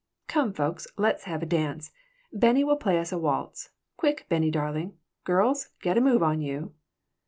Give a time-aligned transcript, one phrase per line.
[0.27, 1.91] "Come, folks, let's have a dance.
[2.33, 3.69] Bennie will play us a waltz.
[3.97, 4.97] Quick, Bennie darling!
[5.25, 6.73] Girls, get a move on you!"